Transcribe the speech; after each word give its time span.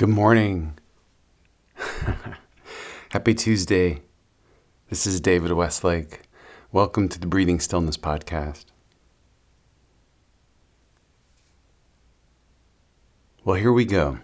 Good 0.00 0.08
morning. 0.08 0.78
Happy 3.10 3.34
Tuesday. 3.34 4.00
This 4.88 5.06
is 5.06 5.20
David 5.20 5.52
Westlake. 5.52 6.22
Welcome 6.72 7.06
to 7.10 7.20
the 7.20 7.26
Breathing 7.26 7.60
Stillness 7.60 7.98
Podcast. 7.98 8.64
Well, 13.44 13.56
here 13.56 13.74
we 13.74 13.84
go. 13.84 14.20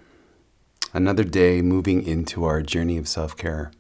Another 0.95 1.25
day 1.25 1.61
moving 1.61 2.03
into 2.03 2.47
our 2.47 2.63
journey 2.63 2.97
of 2.97 3.07
self 3.07 3.37
care. 3.37 3.71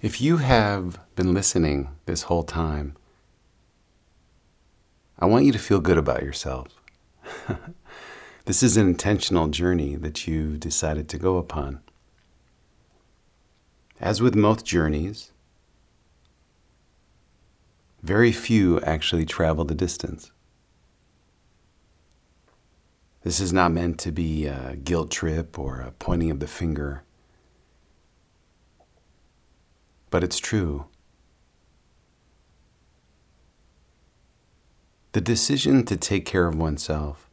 If 0.00 0.22
you 0.22 0.38
have 0.38 0.98
been 1.14 1.34
listening 1.34 1.90
this 2.06 2.22
whole 2.22 2.44
time, 2.44 2.96
I 5.18 5.26
want 5.26 5.44
you 5.44 5.52
to 5.52 5.58
feel 5.58 5.80
good 5.80 5.98
about 5.98 6.22
yourself. 6.22 6.68
This 8.50 8.64
is 8.64 8.76
an 8.76 8.88
intentional 8.88 9.46
journey 9.46 9.94
that 9.94 10.26
you've 10.26 10.58
decided 10.58 11.08
to 11.10 11.18
go 11.18 11.36
upon. 11.36 11.82
As 14.00 14.20
with 14.20 14.34
most 14.34 14.66
journeys, 14.66 15.30
very 18.02 18.32
few 18.32 18.80
actually 18.80 19.24
travel 19.24 19.64
the 19.64 19.76
distance. 19.76 20.32
This 23.22 23.38
is 23.38 23.52
not 23.52 23.70
meant 23.70 24.00
to 24.00 24.10
be 24.10 24.46
a 24.46 24.74
guilt 24.74 25.12
trip 25.12 25.56
or 25.56 25.78
a 25.80 25.92
pointing 25.92 26.32
of 26.32 26.40
the 26.40 26.48
finger, 26.48 27.04
but 30.10 30.24
it's 30.24 30.40
true. 30.40 30.86
The 35.12 35.20
decision 35.20 35.84
to 35.84 35.96
take 35.96 36.24
care 36.26 36.48
of 36.48 36.56
oneself 36.56 37.29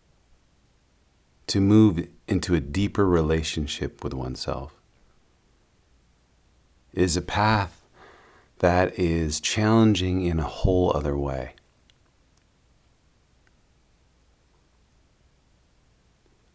to 1.47 1.61
move 1.61 2.07
into 2.27 2.53
a 2.55 2.59
deeper 2.59 3.07
relationship 3.07 4.03
with 4.03 4.13
oneself 4.13 4.73
is 6.93 7.15
a 7.15 7.21
path 7.21 7.85
that 8.59 8.97
is 8.99 9.39
challenging 9.39 10.25
in 10.25 10.39
a 10.39 10.43
whole 10.43 10.95
other 10.95 11.17
way. 11.17 11.53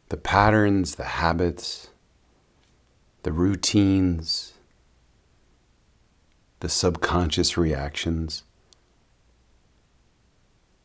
The 0.08 0.16
patterns, 0.16 0.96
the 0.96 1.04
habits, 1.04 1.88
the 3.22 3.32
routines, 3.32 4.54
the 6.60 6.68
subconscious 6.68 7.56
reactions, 7.56 8.42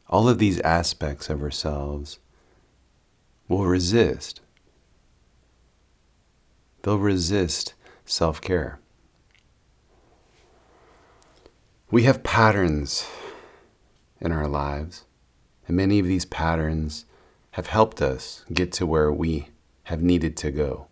all 0.08 0.30
of 0.30 0.38
these 0.38 0.62
aspects 0.62 1.30
of 1.30 1.42
ourselves 1.42 2.20
will 3.48 3.66
resist. 3.66 4.42
They'll 6.82 6.98
resist 6.98 7.74
self 8.06 8.42
care. 8.42 8.80
We 11.90 12.04
have 12.04 12.24
patterns 12.24 13.08
in 14.20 14.32
our 14.32 14.48
lives, 14.48 15.06
and 15.68 15.78
many 15.78 16.00
of 16.00 16.06
these 16.06 16.26
patterns 16.26 17.06
have 17.52 17.68
helped 17.68 18.02
us 18.02 18.44
get 18.54 18.72
to 18.74 18.86
where 18.86 19.12
we 19.12 19.50
have 19.84 20.02
needed 20.02 20.36
to 20.38 20.52
go. 20.52 20.88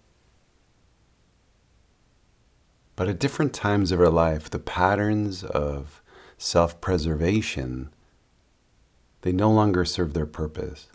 But 2.96 3.10
at 3.10 3.20
different 3.20 3.54
times 3.54 3.92
of 3.92 4.00
our 4.00 4.10
life, 4.10 4.50
the 4.50 4.60
patterns 4.60 5.44
of 5.44 6.02
self 6.38 6.80
preservation 6.80 7.90
they 9.26 9.32
no 9.32 9.50
longer 9.50 9.84
serve 9.86 10.14
their 10.14 10.28
purpose. 10.28 10.88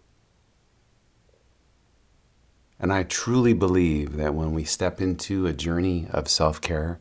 And 2.80 2.92
I 2.92 3.02
truly 3.02 3.52
believe 3.52 4.16
that 4.16 4.34
when 4.34 4.52
we 4.52 4.64
step 4.64 5.02
into 5.02 5.46
a 5.46 5.52
journey 5.52 6.06
of 6.10 6.28
self 6.28 6.62
care, 6.62 6.98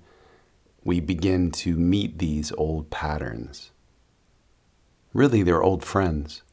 we 0.83 0.99
begin 0.99 1.51
to 1.51 1.77
meet 1.77 2.19
these 2.19 2.51
old 2.53 2.89
patterns. 2.89 3.71
Really, 5.13 5.41
they're 5.41 5.63
old 5.63 5.85
friends. 5.85 6.43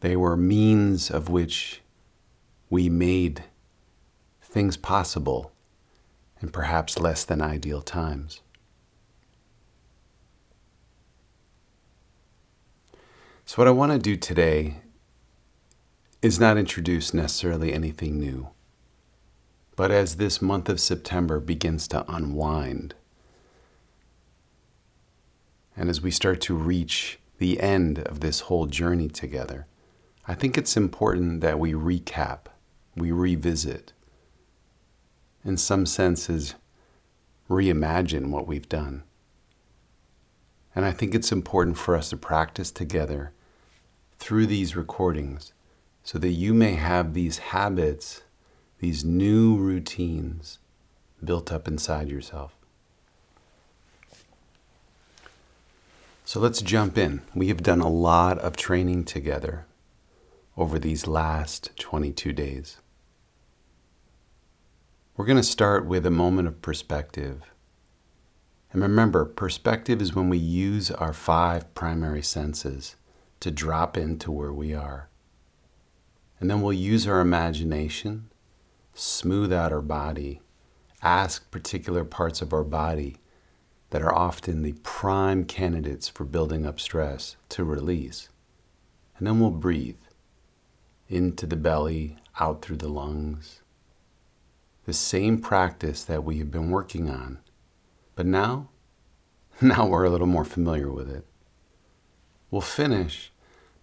They 0.00 0.16
were 0.16 0.36
means 0.36 1.10
of 1.10 1.30
which 1.30 1.80
we 2.68 2.88
made 2.88 3.44
things 4.42 4.76
possible 4.76 5.52
in 6.42 6.50
perhaps 6.50 6.98
less 6.98 7.24
than 7.24 7.40
ideal 7.40 7.80
times. 7.80 8.42
So, 13.44 13.56
what 13.56 13.66
I 13.66 13.72
want 13.72 13.92
to 13.92 13.98
do 13.98 14.16
today 14.16 14.76
is 16.22 16.38
not 16.38 16.58
introduce 16.58 17.14
necessarily 17.14 17.72
anything 17.72 18.18
new. 18.18 18.50
But 19.74 19.90
as 19.90 20.16
this 20.16 20.42
month 20.42 20.68
of 20.68 20.78
September 20.78 21.40
begins 21.40 21.88
to 21.88 22.04
unwind, 22.10 22.94
and 25.74 25.88
as 25.88 26.02
we 26.02 26.10
start 26.10 26.42
to 26.42 26.54
reach 26.54 27.18
the 27.38 27.58
end 27.60 28.00
of 28.00 28.20
this 28.20 28.40
whole 28.40 28.66
journey 28.66 29.08
together, 29.08 29.66
I 30.28 30.34
think 30.34 30.58
it's 30.58 30.76
important 30.76 31.40
that 31.40 31.58
we 31.58 31.72
recap, 31.72 32.40
we 32.94 33.10
revisit, 33.10 33.94
in 35.42 35.56
some 35.56 35.86
senses, 35.86 36.54
reimagine 37.48 38.28
what 38.28 38.46
we've 38.46 38.68
done. 38.68 39.04
And 40.74 40.84
I 40.84 40.92
think 40.92 41.14
it's 41.14 41.32
important 41.32 41.78
for 41.78 41.96
us 41.96 42.10
to 42.10 42.16
practice 42.18 42.70
together 42.70 43.32
through 44.18 44.46
these 44.46 44.76
recordings 44.76 45.54
so 46.02 46.18
that 46.18 46.30
you 46.30 46.54
may 46.54 46.74
have 46.74 47.14
these 47.14 47.38
habits, 47.38 48.22
these 48.78 49.04
new 49.04 49.56
routines 49.56 50.58
built 51.22 51.52
up 51.52 51.68
inside 51.68 52.08
yourself. 52.08 52.54
So 56.24 56.40
let's 56.40 56.62
jump 56.62 56.96
in. 56.96 57.22
We 57.34 57.48
have 57.48 57.62
done 57.62 57.80
a 57.80 57.90
lot 57.90 58.38
of 58.38 58.56
training 58.56 59.04
together 59.04 59.66
over 60.56 60.78
these 60.78 61.06
last 61.06 61.70
22 61.78 62.32
days. 62.32 62.76
We're 65.16 65.26
going 65.26 65.36
to 65.36 65.42
start 65.42 65.84
with 65.84 66.06
a 66.06 66.10
moment 66.10 66.48
of 66.48 66.62
perspective. 66.62 67.42
And 68.72 68.80
remember, 68.80 69.26
perspective 69.26 70.00
is 70.00 70.14
when 70.14 70.30
we 70.30 70.38
use 70.38 70.90
our 70.90 71.12
five 71.12 71.74
primary 71.74 72.22
senses 72.22 72.96
to 73.40 73.50
drop 73.50 73.98
into 73.98 74.30
where 74.30 74.52
we 74.52 74.72
are. 74.72 75.09
And 76.40 76.50
then 76.50 76.62
we'll 76.62 76.72
use 76.72 77.06
our 77.06 77.20
imagination, 77.20 78.30
smooth 78.94 79.52
out 79.52 79.72
our 79.72 79.82
body, 79.82 80.40
ask 81.02 81.50
particular 81.50 82.04
parts 82.04 82.40
of 82.40 82.52
our 82.54 82.64
body 82.64 83.16
that 83.90 84.02
are 84.02 84.14
often 84.14 84.62
the 84.62 84.72
prime 84.82 85.44
candidates 85.44 86.08
for 86.08 86.24
building 86.24 86.64
up 86.64 86.80
stress 86.80 87.36
to 87.50 87.64
release. 87.64 88.30
And 89.18 89.26
then 89.26 89.38
we'll 89.38 89.50
breathe 89.50 89.96
into 91.08 91.46
the 91.46 91.56
belly, 91.56 92.16
out 92.38 92.62
through 92.62 92.76
the 92.76 92.88
lungs. 92.88 93.60
The 94.86 94.92
same 94.92 95.40
practice 95.40 96.04
that 96.04 96.24
we 96.24 96.38
have 96.38 96.50
been 96.50 96.70
working 96.70 97.10
on. 97.10 97.40
But 98.14 98.26
now, 98.26 98.68
now 99.60 99.86
we're 99.86 100.04
a 100.04 100.10
little 100.10 100.26
more 100.26 100.44
familiar 100.44 100.90
with 100.90 101.10
it. 101.10 101.26
We'll 102.50 102.62
finish 102.62 103.32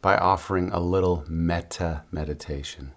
by 0.08 0.16
offering 0.20 0.72
a 0.72 0.80
little 0.80 1.26
metta 1.28 2.02
meditation. 2.12 2.94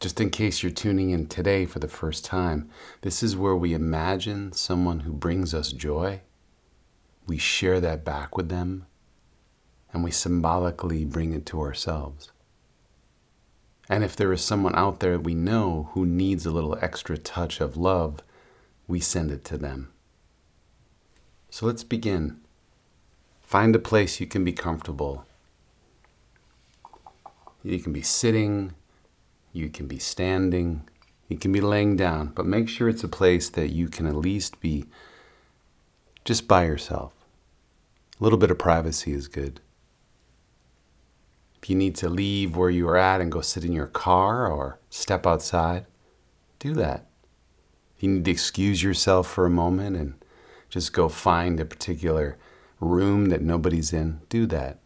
Just 0.00 0.18
in 0.18 0.30
case 0.30 0.62
you're 0.62 0.72
tuning 0.72 1.10
in 1.10 1.26
today 1.26 1.66
for 1.66 1.80
the 1.80 1.86
first 1.86 2.24
time, 2.24 2.70
this 3.02 3.22
is 3.22 3.36
where 3.36 3.54
we 3.54 3.74
imagine 3.74 4.52
someone 4.52 5.00
who 5.00 5.12
brings 5.12 5.52
us 5.52 5.70
joy. 5.70 6.22
We 7.26 7.36
share 7.36 7.78
that 7.78 8.06
back 8.06 8.38
with 8.38 8.48
them, 8.48 8.86
and 9.92 10.02
we 10.02 10.10
symbolically 10.10 11.04
bring 11.04 11.34
it 11.34 11.44
to 11.48 11.60
ourselves. 11.60 12.32
And 13.86 14.02
if 14.02 14.16
there 14.16 14.32
is 14.32 14.40
someone 14.40 14.74
out 14.74 15.00
there 15.00 15.18
we 15.18 15.34
know 15.34 15.90
who 15.92 16.06
needs 16.06 16.46
a 16.46 16.50
little 16.50 16.78
extra 16.80 17.18
touch 17.18 17.60
of 17.60 17.76
love, 17.76 18.20
we 18.88 18.98
send 18.98 19.30
it 19.30 19.44
to 19.44 19.58
them. 19.58 19.92
So 21.50 21.66
let's 21.66 21.84
begin. 21.84 22.40
Find 23.42 23.76
a 23.76 23.78
place 23.78 24.20
you 24.20 24.26
can 24.26 24.42
be 24.42 24.54
comfortable 24.54 25.26
you 27.62 27.78
can 27.78 27.92
be 27.92 28.02
sitting, 28.02 28.74
you 29.52 29.68
can 29.68 29.86
be 29.86 29.98
standing, 29.98 30.88
you 31.28 31.36
can 31.36 31.52
be 31.52 31.60
laying 31.60 31.96
down, 31.96 32.28
but 32.34 32.46
make 32.46 32.68
sure 32.68 32.88
it's 32.88 33.04
a 33.04 33.08
place 33.08 33.48
that 33.50 33.70
you 33.70 33.88
can 33.88 34.06
at 34.06 34.16
least 34.16 34.60
be 34.60 34.86
just 36.24 36.48
by 36.48 36.64
yourself. 36.64 37.12
A 38.20 38.24
little 38.24 38.38
bit 38.38 38.50
of 38.50 38.58
privacy 38.58 39.12
is 39.12 39.28
good. 39.28 39.60
If 41.62 41.68
you 41.68 41.76
need 41.76 41.94
to 41.96 42.08
leave 42.08 42.56
where 42.56 42.70
you 42.70 42.88
are 42.88 42.96
at 42.96 43.20
and 43.20 43.30
go 43.30 43.42
sit 43.42 43.64
in 43.64 43.72
your 43.72 43.86
car 43.86 44.50
or 44.50 44.78
step 44.88 45.26
outside, 45.26 45.86
do 46.58 46.72
that. 46.74 47.06
If 47.96 48.02
you 48.02 48.10
need 48.10 48.24
to 48.24 48.30
excuse 48.30 48.82
yourself 48.82 49.28
for 49.28 49.44
a 49.44 49.50
moment 49.50 49.96
and 49.96 50.14
just 50.70 50.92
go 50.92 51.08
find 51.08 51.60
a 51.60 51.64
particular 51.64 52.38
room 52.80 53.26
that 53.26 53.42
nobody's 53.42 53.92
in, 53.92 54.20
do 54.30 54.46
that. 54.46 54.78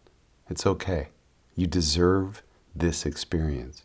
It's 0.49 0.67
okay. 0.67 1.09
You 1.55 1.67
deserve 1.69 2.43
this 2.75 3.07
experience. 3.07 3.85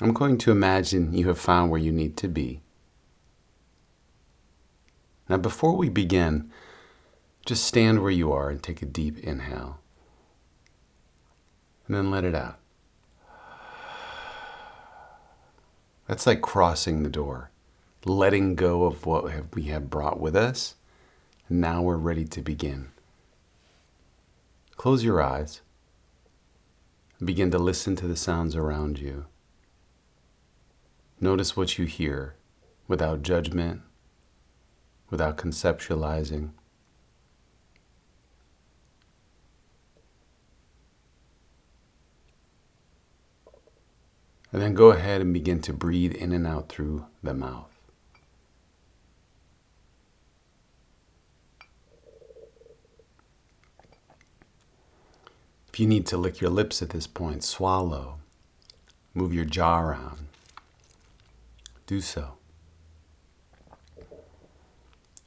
I'm 0.00 0.12
going 0.12 0.38
to 0.38 0.50
imagine 0.50 1.14
you 1.14 1.28
have 1.28 1.38
found 1.38 1.70
where 1.70 1.80
you 1.80 1.92
need 1.92 2.16
to 2.18 2.28
be. 2.28 2.60
Now, 5.28 5.36
before 5.36 5.76
we 5.76 5.88
begin, 5.88 6.50
just 7.44 7.64
stand 7.64 8.00
where 8.00 8.10
you 8.10 8.32
are 8.32 8.50
and 8.50 8.62
take 8.62 8.80
a 8.80 8.86
deep 8.86 9.18
inhale. 9.18 9.80
And 11.86 11.96
then 11.96 12.10
let 12.10 12.24
it 12.24 12.34
out. 12.34 12.58
That's 16.06 16.26
like 16.26 16.40
crossing 16.40 17.02
the 17.02 17.10
door, 17.10 17.50
letting 18.04 18.54
go 18.54 18.84
of 18.84 19.04
what 19.04 19.54
we 19.54 19.64
have 19.64 19.90
brought 19.90 20.20
with 20.20 20.34
us. 20.34 20.76
And 21.48 21.60
now 21.60 21.82
we're 21.82 21.96
ready 21.96 22.24
to 22.24 22.40
begin. 22.40 22.88
Close 24.76 25.04
your 25.04 25.20
eyes 25.20 25.60
begin 27.24 27.50
to 27.50 27.58
listen 27.58 27.96
to 27.96 28.06
the 28.06 28.16
sounds 28.16 28.54
around 28.54 28.98
you. 28.98 29.26
Notice 31.20 31.56
what 31.56 31.78
you 31.78 31.84
hear 31.84 32.36
without 32.86 33.22
judgment, 33.22 33.82
without 35.10 35.36
conceptualizing. 35.36 36.50
And 44.52 44.62
then 44.62 44.74
go 44.74 44.90
ahead 44.90 45.20
and 45.20 45.34
begin 45.34 45.60
to 45.62 45.72
breathe 45.72 46.14
in 46.14 46.32
and 46.32 46.46
out 46.46 46.68
through 46.68 47.06
the 47.22 47.34
mouth. 47.34 47.77
If 55.78 55.82
you 55.82 55.86
need 55.86 56.06
to 56.06 56.16
lick 56.16 56.40
your 56.40 56.50
lips 56.50 56.82
at 56.82 56.90
this 56.90 57.06
point, 57.06 57.44
swallow. 57.44 58.18
Move 59.14 59.32
your 59.32 59.44
jaw 59.44 59.80
around. 59.80 60.26
Do 61.86 62.00
so. 62.00 62.32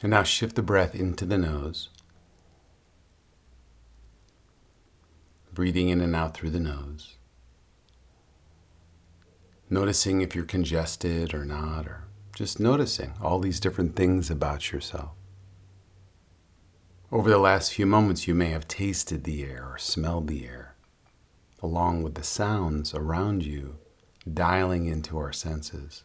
And 0.01 0.09
now 0.09 0.23
shift 0.23 0.57
the 0.57 0.61
breath 0.61 0.93
into 0.93 1.23
the 1.23 1.37
nose. 1.37 1.87
Breathing 5.53 5.87
in 5.87 6.01
and 6.01 6.13
out 6.13 6.33
through 6.33 6.49
the 6.49 6.59
nose. 6.59 7.15
Noticing 9.69 10.19
if 10.19 10.35
you're 10.35 10.43
congested 10.43 11.33
or 11.33 11.45
not, 11.45 11.87
or 11.87 12.03
just 12.35 12.59
noticing 12.59 13.13
all 13.21 13.39
these 13.39 13.61
different 13.61 13.95
things 13.95 14.29
about 14.29 14.73
yourself. 14.73 15.11
Over 17.13 17.29
the 17.29 17.37
last 17.37 17.73
few 17.73 17.85
moments, 17.85 18.25
you 18.25 18.33
may 18.33 18.51
have 18.51 18.69
tasted 18.69 19.25
the 19.25 19.43
air 19.43 19.67
or 19.69 19.77
smelled 19.77 20.29
the 20.29 20.45
air, 20.45 20.75
along 21.61 22.03
with 22.03 22.15
the 22.15 22.23
sounds 22.23 22.93
around 22.93 23.43
you, 23.43 23.79
dialing 24.33 24.85
into 24.85 25.17
our 25.17 25.33
senses. 25.33 26.03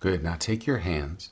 Good. 0.00 0.24
Now 0.24 0.34
take 0.36 0.66
your 0.66 0.78
hands 0.78 1.30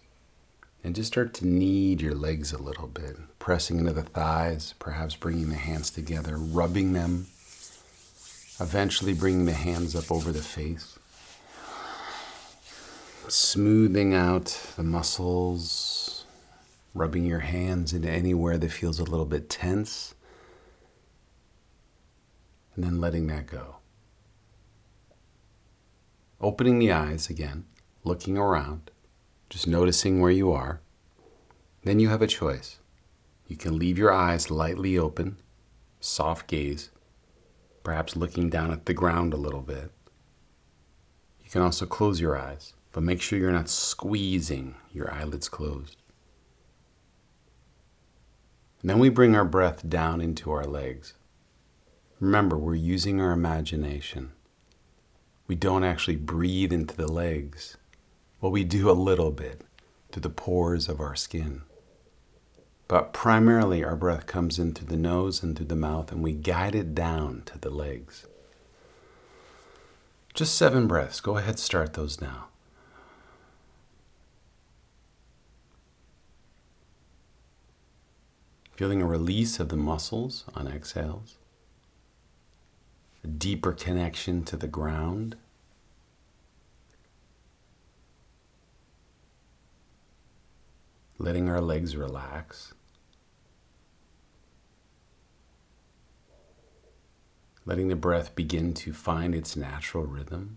and 0.85 0.95
just 0.95 1.09
start 1.09 1.35
to 1.35 1.47
knead 1.49 2.01
your 2.01 2.15
legs 2.15 2.53
a 2.53 2.63
little 2.63 2.87
bit, 2.87 3.17
pressing 3.41 3.81
into 3.81 3.93
the 3.93 4.05
thighs, 4.05 4.75
perhaps 4.79 5.17
bringing 5.17 5.49
the 5.49 5.57
hands 5.57 5.91
together, 5.91 6.37
rubbing 6.37 6.93
them, 6.93 7.27
eventually 8.61 9.13
bringing 9.13 9.47
the 9.47 9.55
hands 9.55 9.97
up 9.97 10.13
over 10.13 10.31
the 10.31 10.41
face 10.41 11.00
smoothing 13.33 14.15
out 14.15 14.47
the 14.77 14.83
muscles, 14.83 16.25
rubbing 16.95 17.25
your 17.25 17.41
hands 17.41 17.93
into 17.93 18.11
anywhere 18.11 18.59
that 18.59 18.73
feels 18.73 18.99
a 18.99 19.05
little 19.05 19.27
bit 19.27 19.49
tense, 19.49 20.15
and 22.75 22.85
then 22.85 23.01
letting 23.01 23.27
that 23.29 23.47
go. 23.47 23.77
Opening 26.41 26.79
the 26.79 26.93
eyes 26.93 27.29
again, 27.29 27.67
looking 28.05 28.39
around, 28.39 28.91
just 29.49 29.67
noticing 29.67 30.21
where 30.21 30.31
you 30.31 30.53
are. 30.53 30.81
Then 31.85 32.01
you 32.01 32.09
have 32.09 32.23
a 32.23 32.27
choice. 32.27 32.79
You 33.47 33.57
can 33.57 33.79
leave 33.79 33.99
your 33.99 34.13
eyes 34.13 34.51
lightly 34.51 34.97
open, 34.97 35.37
soft 36.01 36.47
gaze, 36.47 36.91
perhaps 37.83 38.17
looking 38.17 38.49
down 38.49 38.71
at 38.71 38.87
the 38.87 38.95
ground 38.95 39.35
a 39.35 39.39
little 39.39 39.63
bit. 39.63 39.91
You 41.45 41.51
can 41.51 41.63
also 41.63 41.85
close 41.85 42.21
your 42.21 42.39
eyes 42.39 42.75
but 42.93 43.03
make 43.03 43.21
sure 43.21 43.39
you're 43.39 43.53
not 43.53 43.69
squeezing 43.69 44.75
your 44.93 45.13
eyelids 45.13 45.49
closed. 45.49 45.97
And 48.81 48.91
then 48.91 48.99
we 48.99 49.09
bring 49.09 49.37
our 49.37 49.45
breath 49.45 49.89
down 49.89 50.21
into 50.21 50.51
our 50.51 50.65
legs. 50.65 51.15
Remember, 52.19 52.59
we're 52.59 52.75
using 52.75 53.21
our 53.21 53.33
imagination. 53.33 54.33
We 55.47 55.55
don't 55.55 55.85
actually 55.85 56.17
breathe 56.17 56.73
into 56.73 56.97
the 56.97 57.11
legs. 57.11 57.77
Well, 58.41 58.53
we 58.53 58.65
do 58.65 58.91
a 58.91 58.93
little 58.93 59.31
bit 59.31 59.63
through 60.11 60.23
the 60.23 60.31
pores 60.31 60.89
of 60.89 61.01
our 61.01 61.17
skin. 61.17 61.63
But 62.89 63.13
primarily, 63.13 63.85
our 63.85 63.97
breath 63.97 64.27
comes 64.27 64.59
in 64.59 64.75
through 64.75 64.89
the 64.89 64.97
nose 64.97 65.43
and 65.43 65.57
through 65.57 65.67
the 65.67 65.77
mouth, 65.77 66.11
and 66.11 66.23
we 66.23 66.33
guide 66.33 66.75
it 66.75 66.95
down 66.95 67.43
to 67.47 67.59
the 67.59 67.71
legs. 67.71 68.27
Just 70.35 70.57
seven 70.57 70.87
breaths. 70.87 71.21
Go 71.21 71.37
ahead, 71.37 71.59
start 71.59 71.95
those 71.95 72.21
now. 72.21 72.50
Feeling 78.81 79.03
a 79.03 79.07
release 79.07 79.61
of 79.61 79.69
the 79.69 79.77
muscles 79.77 80.45
on 80.55 80.67
exhales, 80.67 81.37
a 83.23 83.27
deeper 83.27 83.75
connection 83.75 84.43
to 84.45 84.57
the 84.57 84.67
ground. 84.67 85.37
Letting 91.19 91.47
our 91.51 91.61
legs 91.61 91.95
relax. 91.95 92.73
Letting 97.67 97.89
the 97.89 97.97
breath 97.97 98.35
begin 98.35 98.73
to 98.73 98.95
find 98.95 99.35
its 99.35 99.57
natural 99.57 100.07
rhythm. 100.07 100.57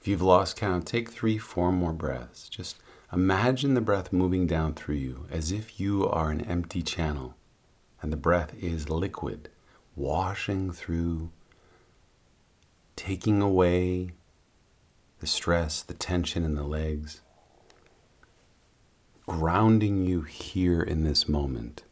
If 0.00 0.08
you've 0.08 0.22
lost 0.22 0.56
count, 0.56 0.86
take 0.86 1.10
three, 1.10 1.36
four 1.36 1.70
more 1.70 1.92
breaths. 1.92 2.48
Just 2.48 2.76
Imagine 3.16 3.72
the 3.72 3.80
breath 3.80 4.12
moving 4.12 4.46
down 4.46 4.74
through 4.74 4.96
you 4.96 5.26
as 5.30 5.50
if 5.50 5.80
you 5.80 6.06
are 6.06 6.30
an 6.30 6.42
empty 6.42 6.82
channel 6.82 7.34
and 8.02 8.12
the 8.12 8.16
breath 8.16 8.52
is 8.60 8.90
liquid, 8.90 9.48
washing 9.94 10.70
through, 10.70 11.30
taking 12.94 13.40
away 13.40 14.10
the 15.20 15.26
stress, 15.26 15.80
the 15.80 15.94
tension 15.94 16.44
in 16.44 16.56
the 16.56 16.62
legs, 16.62 17.22
grounding 19.26 20.04
you 20.04 20.20
here 20.20 20.82
in 20.82 21.02
this 21.02 21.26
moment. 21.26 21.84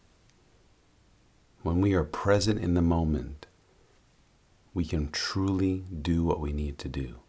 When 1.62 1.80
we 1.80 1.94
are 1.94 2.04
present 2.04 2.60
in 2.60 2.74
the 2.74 2.82
moment, 2.82 3.46
we 4.74 4.84
can 4.84 5.10
truly 5.10 5.86
do 6.02 6.22
what 6.22 6.38
we 6.38 6.52
need 6.52 6.76
to 6.80 6.88
do. 6.90 7.23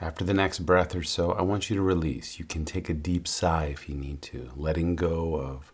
After 0.00 0.24
the 0.24 0.34
next 0.34 0.60
breath 0.60 0.94
or 0.94 1.02
so, 1.02 1.32
I 1.32 1.42
want 1.42 1.70
you 1.70 1.76
to 1.76 1.82
release. 1.82 2.38
You 2.38 2.44
can 2.44 2.64
take 2.64 2.88
a 2.88 2.94
deep 2.94 3.28
sigh 3.28 3.66
if 3.66 3.88
you 3.88 3.94
need 3.94 4.22
to, 4.22 4.50
letting 4.56 4.96
go 4.96 5.36
of 5.36 5.72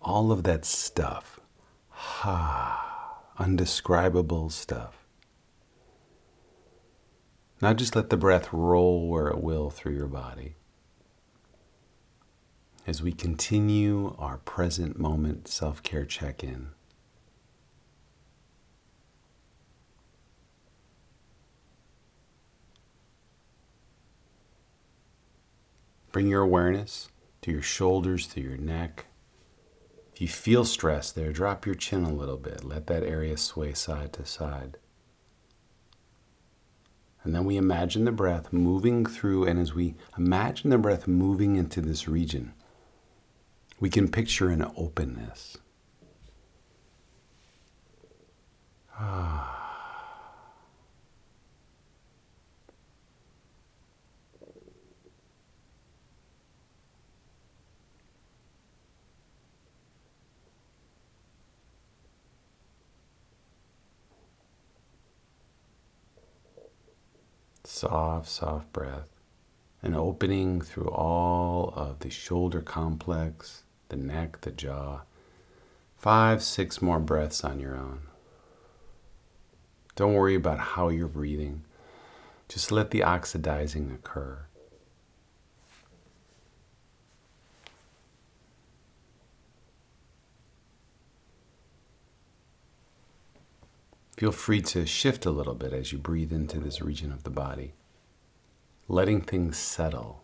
all 0.00 0.30
of 0.30 0.42
that 0.44 0.64
stuff. 0.64 1.40
Ha, 1.88 3.22
undescribable 3.38 4.50
stuff. 4.50 5.06
Now 7.62 7.72
just 7.72 7.94
let 7.96 8.10
the 8.10 8.16
breath 8.16 8.52
roll 8.52 9.08
where 9.08 9.28
it 9.28 9.40
will 9.40 9.70
through 9.70 9.94
your 9.94 10.08
body. 10.08 10.56
As 12.86 13.00
we 13.00 13.12
continue 13.12 14.16
our 14.18 14.38
present 14.38 14.98
moment 14.98 15.46
self 15.46 15.82
care 15.82 16.04
check 16.04 16.42
in. 16.42 16.70
Bring 26.12 26.28
your 26.28 26.42
awareness 26.42 27.08
to 27.40 27.50
your 27.50 27.62
shoulders, 27.62 28.26
to 28.28 28.40
your 28.40 28.58
neck. 28.58 29.06
If 30.14 30.20
you 30.20 30.28
feel 30.28 30.66
stress 30.66 31.10
there, 31.10 31.32
drop 31.32 31.64
your 31.64 31.74
chin 31.74 32.04
a 32.04 32.12
little 32.12 32.36
bit. 32.36 32.64
Let 32.64 32.86
that 32.88 33.02
area 33.02 33.36
sway 33.38 33.72
side 33.72 34.12
to 34.14 34.26
side. 34.26 34.76
And 37.24 37.34
then 37.34 37.44
we 37.44 37.56
imagine 37.56 38.04
the 38.04 38.12
breath 38.12 38.52
moving 38.52 39.06
through, 39.06 39.46
and 39.46 39.58
as 39.58 39.74
we 39.74 39.94
imagine 40.18 40.70
the 40.70 40.78
breath 40.78 41.08
moving 41.08 41.56
into 41.56 41.80
this 41.80 42.06
region, 42.06 42.52
we 43.80 43.88
can 43.88 44.08
picture 44.08 44.50
an 44.50 44.70
openness. 44.76 45.56
Soft, 67.74 68.28
soft 68.28 68.70
breath. 68.74 69.08
an 69.80 69.94
opening 69.94 70.60
through 70.60 70.90
all 70.90 71.72
of 71.74 72.00
the 72.00 72.10
shoulder 72.10 72.60
complex, 72.60 73.62
the 73.88 73.96
neck, 73.96 74.42
the 74.42 74.50
jaw. 74.50 75.00
Five, 75.96 76.42
six 76.42 76.82
more 76.82 77.00
breaths 77.00 77.42
on 77.42 77.60
your 77.60 77.74
own. 77.74 78.02
Don't 79.96 80.12
worry 80.12 80.34
about 80.34 80.58
how 80.58 80.90
you're 80.90 81.08
breathing. 81.08 81.64
Just 82.46 82.70
let 82.70 82.90
the 82.90 83.02
oxidizing 83.02 83.90
occur. 83.90 84.44
Feel 94.16 94.32
free 94.32 94.60
to 94.62 94.86
shift 94.86 95.26
a 95.26 95.30
little 95.30 95.54
bit 95.54 95.72
as 95.72 95.92
you 95.92 95.98
breathe 95.98 96.32
into 96.32 96.60
this 96.60 96.82
region 96.82 97.12
of 97.12 97.24
the 97.24 97.30
body, 97.30 97.74
letting 98.88 99.20
things 99.20 99.56
settle. 99.56 100.22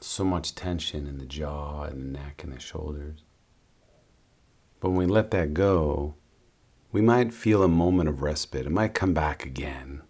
So 0.00 0.24
much 0.24 0.54
tension 0.54 1.06
in 1.06 1.18
the 1.18 1.26
jaw 1.26 1.84
and 1.84 2.00
the 2.00 2.18
neck 2.18 2.42
and 2.44 2.52
the 2.52 2.60
shoulders. 2.60 3.20
But 4.80 4.90
when 4.90 4.98
we 4.98 5.06
let 5.06 5.30
that 5.32 5.54
go, 5.54 6.14
we 6.92 7.00
might 7.00 7.34
feel 7.34 7.62
a 7.62 7.68
moment 7.68 8.08
of 8.08 8.22
respite. 8.22 8.66
It 8.66 8.72
might 8.72 8.94
come 8.94 9.14
back 9.14 9.44
again 9.44 10.02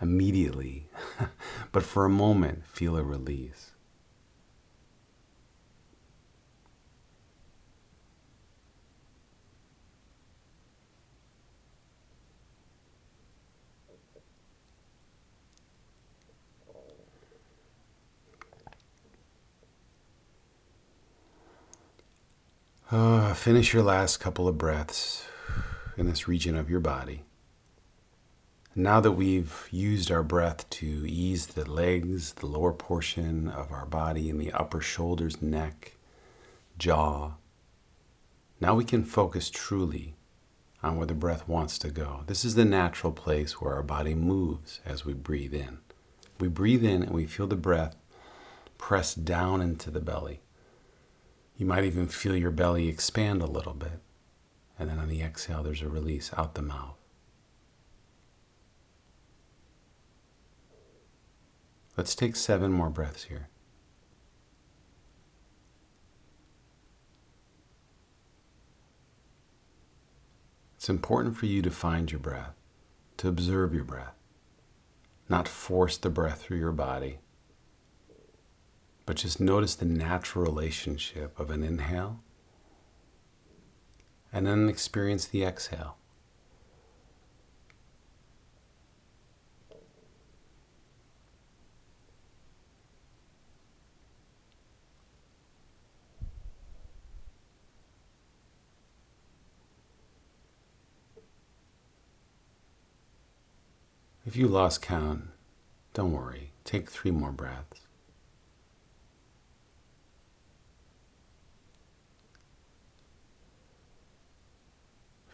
immediately, 0.00 0.88
but 1.72 1.82
for 1.82 2.04
a 2.04 2.10
moment, 2.10 2.66
feel 2.66 2.96
a 2.96 3.02
release. 3.02 3.72
Uh, 22.90 23.34
finish 23.34 23.74
your 23.74 23.82
last 23.82 24.16
couple 24.16 24.48
of 24.48 24.56
breaths 24.56 25.26
in 25.98 26.06
this 26.06 26.26
region 26.26 26.56
of 26.56 26.70
your 26.70 26.80
body. 26.80 27.22
Now 28.74 28.98
that 29.00 29.12
we've 29.12 29.68
used 29.70 30.10
our 30.10 30.22
breath 30.22 30.70
to 30.70 31.04
ease 31.06 31.48
the 31.48 31.70
legs, 31.70 32.32
the 32.32 32.46
lower 32.46 32.72
portion 32.72 33.46
of 33.46 33.70
our 33.70 33.84
body, 33.84 34.30
and 34.30 34.40
the 34.40 34.52
upper 34.52 34.80
shoulders, 34.80 35.42
neck, 35.42 35.98
jaw, 36.78 37.32
now 38.58 38.74
we 38.74 38.84
can 38.84 39.04
focus 39.04 39.50
truly 39.50 40.14
on 40.82 40.96
where 40.96 41.06
the 41.06 41.12
breath 41.12 41.46
wants 41.46 41.78
to 41.80 41.90
go. 41.90 42.22
This 42.26 42.42
is 42.42 42.54
the 42.54 42.64
natural 42.64 43.12
place 43.12 43.60
where 43.60 43.74
our 43.74 43.82
body 43.82 44.14
moves 44.14 44.80
as 44.86 45.04
we 45.04 45.12
breathe 45.12 45.52
in. 45.52 45.80
We 46.40 46.48
breathe 46.48 46.84
in 46.86 47.02
and 47.02 47.12
we 47.12 47.26
feel 47.26 47.48
the 47.48 47.54
breath 47.54 47.96
press 48.78 49.14
down 49.14 49.60
into 49.60 49.90
the 49.90 50.00
belly. 50.00 50.40
You 51.58 51.66
might 51.66 51.84
even 51.84 52.06
feel 52.06 52.36
your 52.36 52.52
belly 52.52 52.88
expand 52.88 53.42
a 53.42 53.46
little 53.46 53.74
bit. 53.74 54.00
And 54.78 54.88
then 54.88 55.00
on 55.00 55.08
the 55.08 55.22
exhale, 55.22 55.64
there's 55.64 55.82
a 55.82 55.88
release 55.88 56.30
out 56.36 56.54
the 56.54 56.62
mouth. 56.62 56.96
Let's 61.96 62.14
take 62.14 62.36
seven 62.36 62.70
more 62.70 62.90
breaths 62.90 63.24
here. 63.24 63.48
It's 70.76 70.88
important 70.88 71.36
for 71.36 71.46
you 71.46 71.60
to 71.62 71.72
find 71.72 72.08
your 72.08 72.20
breath, 72.20 72.54
to 73.16 73.26
observe 73.26 73.74
your 73.74 73.82
breath, 73.82 74.14
not 75.28 75.48
force 75.48 75.96
the 75.96 76.08
breath 76.08 76.42
through 76.42 76.58
your 76.58 76.70
body 76.70 77.18
but 79.08 79.16
just 79.16 79.40
notice 79.40 79.74
the 79.74 79.86
natural 79.86 80.44
relationship 80.44 81.40
of 81.40 81.48
an 81.48 81.62
inhale 81.62 82.20
and 84.30 84.46
then 84.46 84.68
experience 84.68 85.24
the 85.24 85.42
exhale. 85.42 85.96
If 104.26 104.36
you 104.36 104.48
lost 104.48 104.82
count, 104.82 105.28
don't 105.94 106.12
worry. 106.12 106.50
Take 106.64 106.90
three 106.90 107.10
more 107.10 107.32
breaths. 107.32 107.87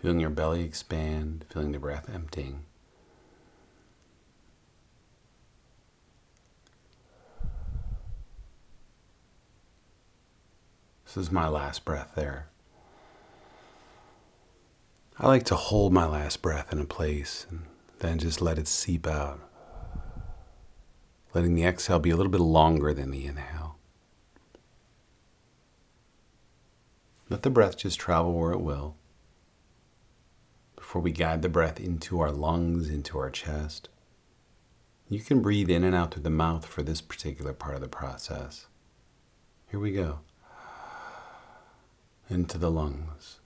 Feeling 0.05 0.21
your 0.21 0.29
belly 0.29 0.63
expand, 0.63 1.47
feeling 1.49 1.73
the 1.73 1.79
breath 1.79 2.11
emptying. 2.13 2.67
This 11.07 11.17
is 11.17 11.33
my 11.33 11.49
last 11.49 11.87
breath 11.87 12.13
there. 12.17 12.49
I 15.19 15.27
like 15.27 15.45
to 15.45 15.57
hold 15.57 15.95
my 15.95 16.05
last 16.05 16.43
breath 16.43 16.71
in 16.71 16.81
a 16.81 16.85
place 16.85 17.47
and 17.49 17.63
then 18.01 18.19
just 18.19 18.43
let 18.43 18.59
it 18.59 18.69
seep 18.69 19.07
out. 19.07 19.41
Letting 21.33 21.55
the 21.55 21.65
exhale 21.65 21.99
be 21.99 22.11
a 22.11 22.17
little 22.17 22.31
bit 22.31 22.43
longer 22.43 22.93
than 22.93 23.11
the 23.11 23.25
inhale. 23.25 23.79
Let 27.31 27.43
the 27.43 27.49
breath 27.49 27.79
just 27.79 27.99
travel 27.99 28.35
where 28.35 28.53
it 28.53 28.61
will 28.61 28.97
before 30.95 31.03
we 31.03 31.11
guide 31.11 31.43
the 31.43 31.49
breath 31.49 31.81
into 31.81 32.21
our 32.21 32.31
lungs, 32.31 32.89
into 32.89 33.19
our 33.19 33.29
chest. 33.29 33.89
You 35.09 35.19
can 35.19 35.43
breathe 35.43 35.69
in 35.69 35.83
and 35.83 35.93
out 35.93 36.15
through 36.15 36.23
the 36.23 36.31
mouth 36.31 36.65
for 36.65 36.85
this 36.85 37.01
particular 37.01 37.53
part 37.53 37.75
of 37.75 37.81
the 37.81 37.89
process. 37.89 38.67
Here 39.69 39.81
we 39.81 39.91
go. 39.91 40.21
Into 42.31 42.59
the 42.59 42.71
lungs. 42.71 43.41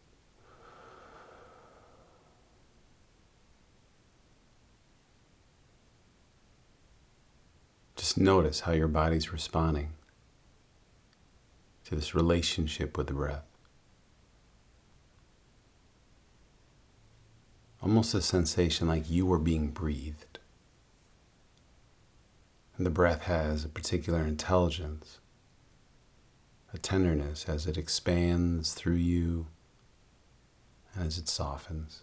Just 7.96 8.18
notice 8.18 8.60
how 8.60 8.72
your 8.72 8.88
body's 8.88 9.32
responding 9.32 9.92
to 11.86 11.94
this 11.94 12.14
relationship 12.14 12.98
with 12.98 13.06
the 13.06 13.14
breath. 13.14 13.47
Almost 17.88 18.12
a 18.12 18.20
sensation 18.20 18.86
like 18.86 19.08
you 19.08 19.24
were 19.24 19.38
being 19.38 19.68
breathed. 19.68 20.38
And 22.76 22.84
the 22.84 22.90
breath 22.90 23.22
has 23.22 23.64
a 23.64 23.68
particular 23.70 24.20
intelligence, 24.26 25.20
a 26.74 26.76
tenderness 26.76 27.46
as 27.48 27.66
it 27.66 27.78
expands 27.78 28.74
through 28.74 28.96
you 28.96 29.46
and 30.92 31.06
as 31.06 31.16
it 31.16 31.30
softens. 31.30 32.02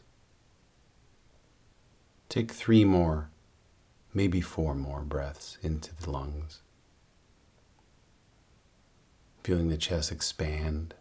Take 2.30 2.51
three 2.51 2.84
more, 2.84 3.30
maybe 4.12 4.42
four 4.42 4.74
more 4.74 5.04
breaths 5.04 5.60
into 5.62 5.96
the 5.96 6.10
lungs. 6.10 6.62
Feeling 9.44 9.70
the 9.70 9.77
chest 9.77 10.12
expand 10.12 10.96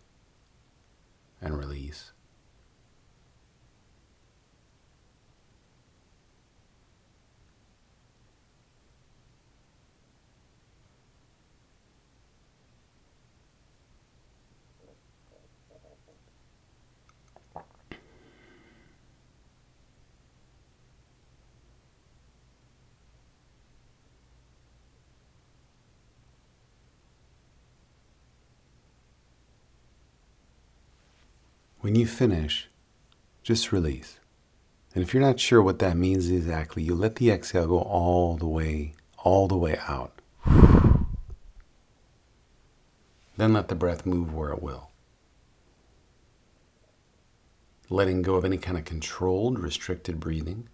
and 1.40 1.56
release. 1.56 2.10
When 31.84 31.96
you 31.96 32.06
finish, 32.06 32.70
just 33.42 33.70
release. 33.70 34.18
And 34.94 35.04
if 35.04 35.12
you're 35.12 35.22
not 35.22 35.38
sure 35.38 35.62
what 35.62 35.80
that 35.80 35.98
means 35.98 36.30
exactly, 36.30 36.82
you 36.82 36.94
let 36.94 37.16
the 37.16 37.30
exhale 37.30 37.66
go 37.66 37.78
all 37.78 38.38
the 38.38 38.46
way, 38.46 38.94
all 39.18 39.48
the 39.48 39.58
way 39.58 39.76
out. 39.86 40.22
Then 43.36 43.52
let 43.52 43.68
the 43.68 43.74
breath 43.74 44.06
move 44.06 44.32
where 44.32 44.48
it 44.48 44.62
will. 44.62 44.92
Letting 47.90 48.22
go 48.22 48.36
of 48.36 48.46
any 48.46 48.56
kind 48.56 48.78
of 48.78 48.86
controlled, 48.86 49.58
restricted 49.58 50.18
breathing. 50.18 50.70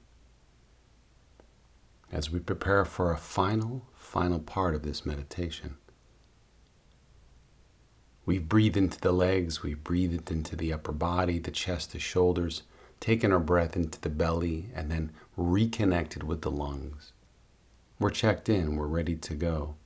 as 2.13 2.31
we 2.31 2.39
prepare 2.39 2.85
for 2.85 3.13
a 3.13 3.19
final, 3.19 3.89
final 3.97 4.39
part 4.39 4.77
of 4.77 4.85
this 4.85 5.05
meditation. 5.05 5.77
We've 8.27 8.49
breathed 8.49 8.77
into 8.77 9.01
the 9.01 9.13
legs, 9.13 9.63
we've 9.63 9.83
breathed 9.83 10.31
into 10.31 10.55
the 10.55 10.73
upper 10.73 10.93
body, 10.93 11.39
the 11.39 11.51
chest, 11.51 11.93
the 11.93 11.99
shoulders, 11.99 12.63
taken 13.01 13.33
our 13.33 13.41
breath 13.41 13.77
into 13.77 14.01
the 14.01 14.11
belly, 14.11 14.71
and 14.75 14.91
then 14.91 15.13
reconnected 15.37 16.23
with 16.23 16.43
the 16.43 16.51
lungs. 16.51 17.13
We're 17.99 18.11
checked 18.11 18.49
in, 18.49 18.77
we're 18.77 18.87
ready 18.87 19.17
to 19.17 19.35
go. 19.35 19.77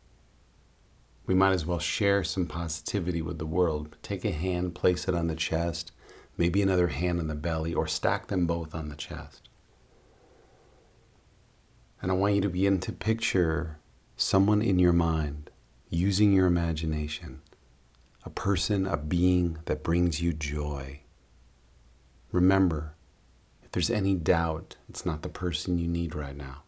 We 1.27 1.35
might 1.35 1.53
as 1.53 1.65
well 1.65 1.79
share 1.79 2.23
some 2.23 2.47
positivity 2.47 3.23
with 3.23 3.39
the 3.39 3.47
world. 3.47 3.97
Take 4.03 4.25
a 4.25 4.31
hand, 4.31 4.75
place 4.75 5.09
it 5.09 5.15
on 5.15 5.29
the 5.29 5.35
chest, 5.35 5.93
maybe 6.37 6.61
another 6.61 6.89
hand 6.89 7.21
on 7.21 7.29
the 7.29 7.35
belly, 7.35 7.73
or 7.73 7.87
stack 7.87 8.27
them 8.27 8.47
both 8.47 8.75
on 8.75 8.89
the 8.89 8.97
chest. 8.97 9.49
And 12.03 12.11
I 12.11 12.15
want 12.15 12.35
you 12.35 12.41
to 12.43 12.51
begin 12.51 12.81
to 12.81 12.93
picture 12.93 13.79
someone 14.17 14.61
in 14.61 14.79
your 14.79 14.93
mind 14.93 15.51
using 15.89 16.33
your 16.33 16.47
imagination 16.47 17.41
a 18.25 18.31
person, 18.31 18.87
a 18.87 18.97
being 18.97 19.59
that 19.67 19.83
brings 19.83 20.21
you 20.21 20.33
joy. 20.33 21.01
Remember, 22.33 22.95
if 23.63 23.71
there's 23.71 23.91
any 23.91 24.15
doubt, 24.15 24.77
it's 24.89 25.07
not 25.07 25.23
the 25.23 25.29
person 25.29 25.79
you 25.79 25.87
need 25.87 26.15
right 26.15 26.37
now. 26.37 26.64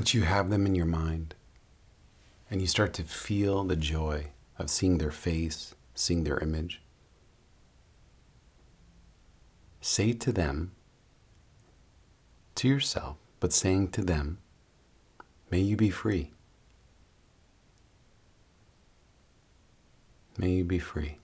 Once 0.00 0.14
you 0.14 0.22
have 0.22 0.48
them 0.48 0.64
in 0.64 0.74
your 0.74 0.86
mind 0.86 1.34
and 2.50 2.62
you 2.62 2.66
start 2.66 2.94
to 2.94 3.02
feel 3.02 3.64
the 3.64 3.76
joy 3.76 4.28
of 4.58 4.70
seeing 4.70 4.96
their 4.96 5.10
face, 5.10 5.74
seeing 5.94 6.24
their 6.24 6.38
image, 6.38 6.80
say 9.82 10.14
to 10.14 10.32
them, 10.32 10.72
to 12.54 12.66
yourself, 12.66 13.18
but 13.40 13.52
saying 13.52 13.88
to 13.88 14.00
them, 14.00 14.38
may 15.50 15.60
you 15.60 15.76
be 15.76 15.90
free. 15.90 16.30
May 20.38 20.52
you 20.52 20.64
be 20.64 20.78
free. 20.78 21.19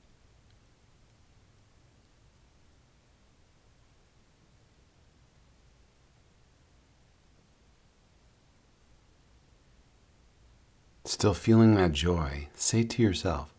Still 11.06 11.34
feeling 11.34 11.74
that 11.76 11.92
joy, 11.92 12.48
say 12.54 12.82
to 12.82 13.02
yourself, 13.02 13.54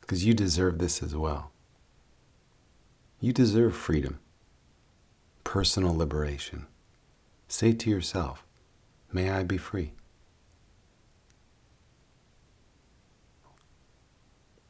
because 0.00 0.24
you 0.24 0.34
deserve 0.34 0.78
this 0.78 1.02
as 1.02 1.14
well. 1.14 1.52
You 3.20 3.32
deserve 3.32 3.76
freedom, 3.76 4.18
personal 5.44 5.96
liberation. 5.96 6.66
Say 7.46 7.72
to 7.74 7.90
yourself, 7.90 8.44
may 9.12 9.30
I 9.30 9.44
be 9.44 9.56
free. 9.56 9.92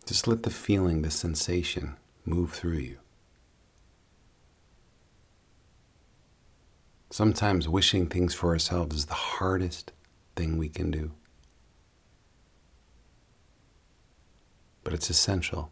Just 0.04 0.28
let 0.28 0.42
the 0.42 0.50
feeling, 0.50 1.00
the 1.00 1.10
sensation 1.10 1.96
move 2.26 2.52
through 2.52 2.78
you. 2.78 2.98
Sometimes 7.08 7.68
wishing 7.68 8.06
things 8.06 8.34
for 8.34 8.50
ourselves 8.50 8.96
is 8.96 9.06
the 9.06 9.14
hardest 9.14 9.92
thing 10.36 10.58
we 10.58 10.68
can 10.68 10.90
do. 10.90 11.12
But 14.84 14.92
it's 14.92 15.10
essential. 15.10 15.70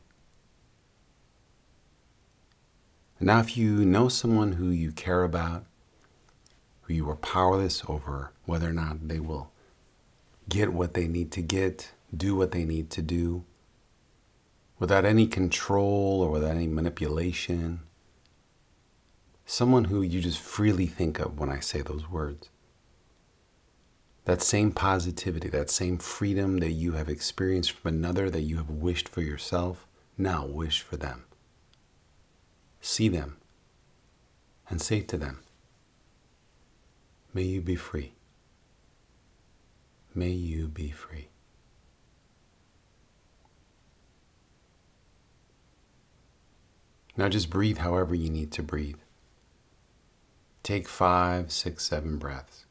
Now, 3.19 3.41
if 3.41 3.57
you 3.57 3.85
know 3.85 4.09
someone 4.09 4.53
who 4.53 4.71
you 4.71 4.93
care 4.93 5.25
about, 5.25 5.65
who 6.83 6.95
you 6.95 7.09
are 7.11 7.17
powerless 7.17 7.83
over 7.87 8.33
whether 8.47 8.71
or 8.71 8.73
not 8.73 9.09
they 9.09 9.21
will 9.21 9.53
get 10.49 10.73
what 10.73 10.95
they 10.95 11.07
need 11.07 11.31
to 11.33 11.43
get, 11.43 11.93
do 12.17 12.35
what 12.35 12.53
they 12.53 12.65
need 12.65 12.91
to 12.91 13.03
do, 13.03 13.45
without 14.79 15.05
any 15.05 15.27
control 15.27 16.23
or 16.23 16.31
without 16.31 16.57
any 16.57 16.67
manipulation, 16.67 17.81
someone 19.45 19.85
who 19.85 20.01
you 20.01 20.21
just 20.21 20.41
freely 20.41 20.87
think 20.87 21.19
of 21.19 21.39
when 21.39 21.51
I 21.51 21.61
say 21.61 21.83
those 21.83 22.09
words 22.09 22.49
that 24.31 24.43
same 24.43 24.71
positivity, 24.71 25.49
that 25.49 25.69
same 25.69 25.99
freedom 25.99 26.59
that 26.59 26.71
you 26.71 26.93
have 26.93 27.09
experienced 27.09 27.73
from 27.73 27.97
another, 27.97 28.31
that 28.31 28.43
you 28.43 28.59
have 28.59 28.71
wished 28.71 29.09
for 29.09 29.23
yourself, 29.23 29.89
now 30.17 30.47
wish 30.47 30.83
for 30.83 30.97
them. 30.97 31.25
See 32.81 33.09
them 33.09 33.39
and 34.69 34.81
say 34.81 35.01
to 35.01 35.17
them, 35.17 35.41
May 37.35 37.43
you 37.43 37.61
be 37.61 37.75
free. 37.75 38.13
May 40.15 40.31
you 40.31 40.69
be 40.69 40.93
free. 40.93 41.27
Now 47.17 47.29
just 47.29 47.51
breathe 47.51 47.79
however 47.79 48.15
you 48.15 48.31
need 48.31 48.53
to 48.53 48.63
breathe. 48.63 49.01
Take 50.63 50.87
five, 50.87 51.51
six, 51.51 51.85
seven 51.85 52.17
breaths. 52.17 52.67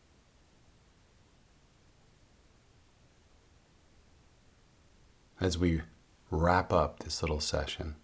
As 5.41 5.58
we 5.58 5.82
wrap 6.32 6.71
up 6.71 6.99
this 6.99 7.21
little 7.21 7.39
session. 7.39 7.95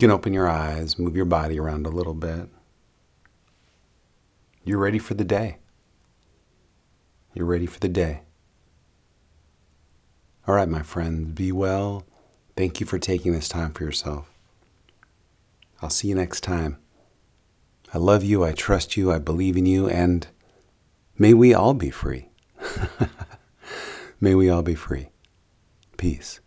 You 0.00 0.08
can 0.08 0.14
open 0.14 0.32
your 0.32 0.48
eyes, 0.48 0.98
move 0.98 1.14
your 1.14 1.26
body 1.26 1.60
around 1.60 1.84
a 1.84 1.90
little 1.90 2.14
bit. 2.14 2.48
You're 4.64 4.78
ready 4.78 4.98
for 4.98 5.12
the 5.12 5.26
day. 5.26 5.58
You're 7.34 7.44
ready 7.44 7.66
for 7.66 7.78
the 7.80 7.88
day. 7.90 8.22
All 10.48 10.54
right, 10.54 10.70
my 10.70 10.80
friends, 10.80 11.32
be 11.32 11.52
well. 11.52 12.06
Thank 12.56 12.80
you 12.80 12.86
for 12.86 12.98
taking 12.98 13.32
this 13.32 13.46
time 13.46 13.74
for 13.74 13.84
yourself. 13.84 14.32
I'll 15.82 15.90
see 15.90 16.08
you 16.08 16.14
next 16.14 16.40
time. 16.40 16.78
I 17.92 17.98
love 17.98 18.24
you, 18.24 18.42
I 18.42 18.52
trust 18.52 18.96
you, 18.96 19.12
I 19.12 19.18
believe 19.18 19.58
in 19.58 19.66
you, 19.66 19.86
and 19.86 20.26
may 21.18 21.34
we 21.34 21.52
all 21.52 21.74
be 21.74 21.90
free. 21.90 22.30
may 24.18 24.34
we 24.34 24.48
all 24.48 24.62
be 24.62 24.74
free. 24.74 25.10
Peace. 25.98 26.40